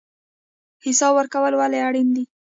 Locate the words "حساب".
0.85-1.13